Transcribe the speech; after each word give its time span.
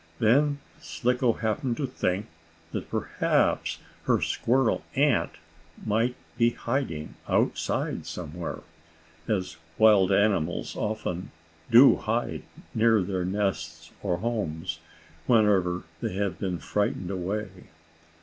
Then 0.17 0.57
Slicko 0.79 1.33
happened 1.33 1.77
to 1.77 1.85
think 1.85 2.25
that 2.71 2.89
perhaps 2.89 3.77
her 4.05 4.19
squirrel 4.19 4.81
aunt 4.95 5.33
might 5.85 6.15
be 6.39 6.49
hiding 6.49 7.13
outside 7.29 8.07
somewhere, 8.07 8.61
as 9.27 9.57
wild 9.77 10.11
animals 10.11 10.75
often 10.75 11.29
do 11.69 11.97
hide, 11.97 12.41
near 12.73 13.03
their 13.03 13.25
nests, 13.25 13.91
or 14.01 14.17
homes, 14.17 14.79
whenever 15.27 15.83
they 16.01 16.13
have 16.15 16.39
been 16.39 16.57
frightened 16.57 17.11
away. 17.11 17.49